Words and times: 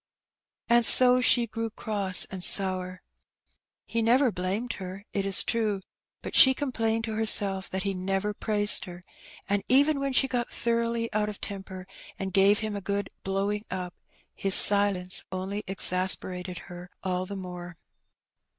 And 0.67 0.83
so 0.83 1.21
she 1.21 1.45
grew 1.45 1.69
cross 1.69 2.25
and 2.31 2.43
sour. 2.43 3.03
He 3.85 4.01
never 4.01 4.31
blamed 4.31 4.73
her, 4.81 5.05
it 5.13 5.27
is 5.27 5.43
true, 5.43 5.79
but 6.23 6.33
she 6.33 6.55
complained 6.55 7.03
to 7.03 7.13
herself 7.13 7.69
that 7.69 7.83
he 7.83 7.93
never 7.93 8.33
praised 8.33 8.85
her, 8.85 9.03
and 9.47 9.61
even 9.67 9.99
when 9.99 10.11
she 10.13 10.27
got 10.27 10.49
thoroughly 10.49 11.13
out 11.13 11.29
of 11.29 11.39
temper, 11.39 11.85
and 12.17 12.33
gave 12.33 12.61
him 12.61 12.75
a 12.75 12.81
good 12.81 13.09
"blowing 13.23 13.63
up," 13.69 13.93
his 14.33 14.55
silence 14.55 15.23
only 15.31 15.63
exasperated 15.67 16.57
her 16.65 16.89
all 17.03 17.27
the 17.27 17.35
more. 17.35 17.75